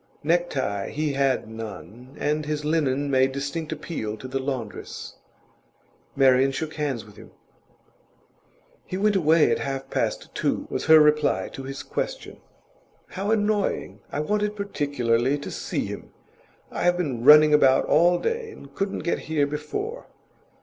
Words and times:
Necktie 0.23 0.89
he 0.89 1.13
had 1.13 1.47
none, 1.47 2.15
and 2.17 2.47
his 2.47 2.65
linen 2.65 3.11
made 3.11 3.31
distinct 3.31 3.71
appeal 3.71 4.17
to 4.17 4.27
the 4.27 4.39
laundress. 4.39 5.17
Marian 6.15 6.51
shook 6.51 6.73
hands 6.73 7.05
with 7.05 7.17
him. 7.17 7.29
'He 8.83 8.97
went 8.97 9.15
away 9.15 9.51
at 9.51 9.59
half 9.59 9.91
past 9.91 10.33
two,' 10.33 10.65
was 10.71 10.85
her 10.85 10.99
reply 10.99 11.49
to 11.49 11.61
his 11.65 11.83
question. 11.83 12.41
'How 13.09 13.29
annoying! 13.29 13.99
I 14.11 14.21
wanted 14.21 14.55
particularly 14.55 15.37
to 15.37 15.51
see 15.51 15.85
him. 15.85 16.09
I 16.71 16.81
have 16.81 16.97
been 16.97 17.23
running 17.23 17.53
about 17.53 17.85
all 17.85 18.17
day, 18.17 18.49
and 18.49 18.73
couldn't 18.73 19.03
get 19.05 19.19
here 19.29 19.45
before. 19.45 20.07